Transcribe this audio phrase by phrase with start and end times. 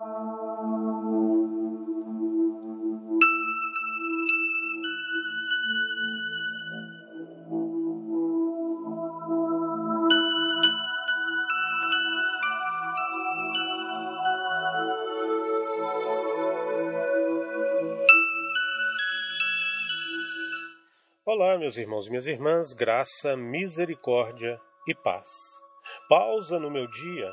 [0.00, 0.14] Olá,
[21.58, 25.28] meus irmãos e minhas irmãs, graça, misericórdia e paz.
[26.08, 27.32] Pausa no meu dia,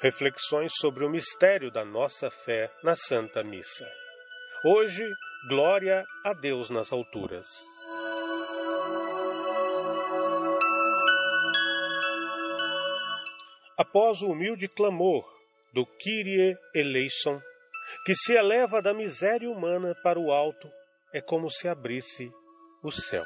[0.00, 3.88] reflexões sobre o mistério da nossa fé na Santa Missa.
[4.64, 5.08] Hoje,
[5.48, 7.48] glória a Deus nas alturas.
[13.76, 15.24] Após o humilde clamor
[15.72, 17.40] do Kyrie eleison,
[18.04, 20.70] que se eleva da miséria humana para o alto,
[21.12, 22.30] é como se abrisse
[22.82, 23.24] o céu.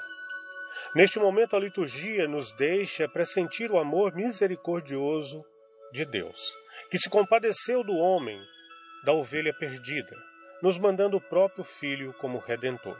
[0.94, 5.44] Neste momento, a liturgia nos deixa pressentir o amor misericordioso
[5.92, 6.54] de Deus,
[6.90, 8.40] que se compadeceu do homem,
[9.04, 10.16] da ovelha perdida,
[10.62, 12.96] nos mandando o próprio Filho como redentor.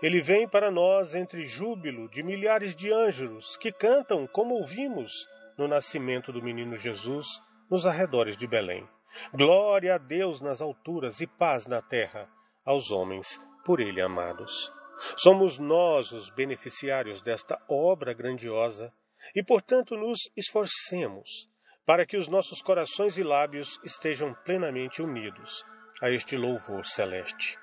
[0.00, 5.10] Ele vem para nós entre júbilo de milhares de anjos que cantam como ouvimos
[5.58, 7.26] no nascimento do menino Jesus
[7.70, 8.88] nos arredores de Belém.
[9.32, 12.28] Glória a Deus nas alturas e paz na terra
[12.64, 14.72] aos homens por ele amados.
[15.16, 18.92] Somos nós os beneficiários desta obra grandiosa
[19.34, 21.48] e, portanto, nos esforcemos
[21.86, 25.64] para que os nossos corações e lábios estejam plenamente unidos
[26.00, 27.58] a este louvor celeste.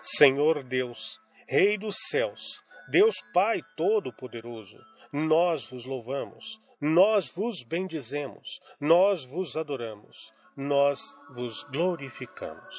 [0.00, 4.78] Senhor Deus, Rei dos céus, Deus Pai Todo-Poderoso,
[5.12, 11.00] nós vos louvamos, nós vos bendizemos, nós vos adoramos, nós
[11.34, 12.76] vos glorificamos.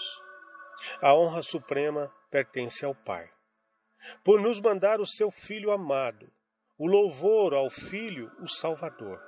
[1.02, 3.30] A honra suprema pertence ao Pai
[4.24, 6.30] por nos mandar o seu Filho amado,
[6.78, 9.22] o louvor ao Filho, o Salvador,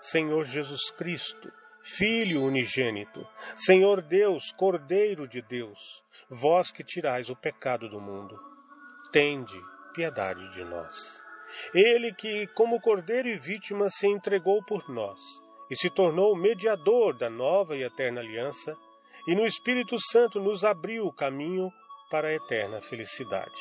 [0.00, 1.50] Senhor Jesus Cristo,
[1.82, 8.38] Filho unigênito, Senhor Deus, Cordeiro de Deus, vós que tirais o pecado do mundo,
[9.10, 9.58] tende
[9.94, 11.22] piedade de nós.
[11.74, 15.18] Ele que, como Cordeiro e vítima, se entregou por nós
[15.70, 18.76] e se tornou mediador da nova e eterna aliança,
[19.26, 21.70] e no Espírito Santo nos abriu o caminho
[22.10, 23.60] para a eterna felicidade.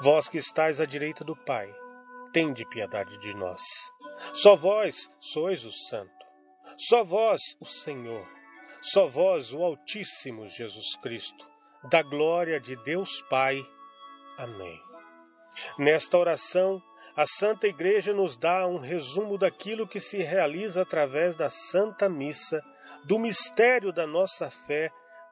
[0.00, 1.72] Vós que estáis à direita do Pai,
[2.32, 3.62] tende piedade de nós.
[4.34, 6.10] Só vós sois o Santo,
[6.76, 8.26] só vós o Senhor,
[8.82, 11.46] só vós o Altíssimo Jesus Cristo,
[11.90, 13.64] da glória de Deus Pai.
[14.36, 14.80] Amém.
[15.78, 16.82] Nesta oração,
[17.16, 22.62] a Santa Igreja nos dá um resumo daquilo que se realiza através da Santa Missa,
[23.06, 24.90] do mistério da nossa fé.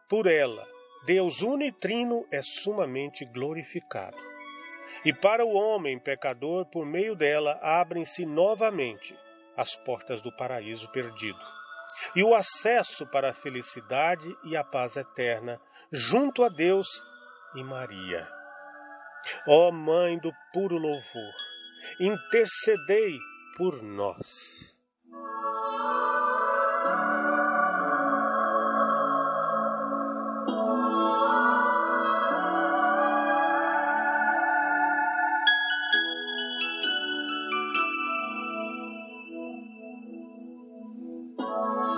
[0.09, 0.67] Por ela,
[1.05, 4.17] Deus unitrino é sumamente glorificado.
[5.05, 9.17] E para o homem pecador, por meio dela, abrem-se novamente
[9.57, 11.39] as portas do paraíso perdido
[12.15, 15.61] e o acesso para a felicidade e a paz eterna
[15.93, 16.89] junto a Deus
[17.55, 18.29] e Maria.
[19.47, 21.35] Ó Mãe do puro louvor,
[22.01, 23.17] intercedei
[23.57, 24.74] por nós.
[41.57, 41.94] Oh.